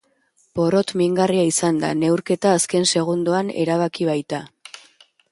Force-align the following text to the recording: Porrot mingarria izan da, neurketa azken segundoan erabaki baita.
Porrot 0.59 0.93
mingarria 1.01 1.43
izan 1.49 1.77
da, 1.83 1.91
neurketa 2.03 2.53
azken 2.59 2.87
segundoan 2.93 3.51
erabaki 3.65 4.07
baita. 4.09 4.41